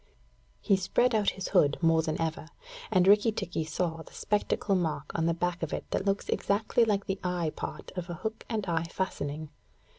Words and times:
He 0.61 0.77
spread 0.77 1.13
out 1.13 1.29
his 1.37 1.49
hood 1.49 1.77
more 1.79 2.01
than 2.01 2.19
ever, 2.19 2.47
and 2.89 3.07
Rikki 3.07 3.31
tikki 3.31 3.63
saw 3.65 4.01
the 4.01 4.13
spectacle 4.15 4.73
mark 4.73 5.11
on 5.13 5.27
the 5.27 5.33
back 5.35 5.61
of 5.61 5.73
it 5.73 5.85
that 5.91 6.05
looks 6.07 6.27
exactly 6.27 6.83
like 6.83 7.05
the 7.05 7.19
eye 7.23 7.51
part 7.55 7.91
of 7.95 8.09
a 8.09 8.15
hook 8.15 8.43
and 8.49 8.65
eye 8.65 8.85
fastening. 8.85 9.49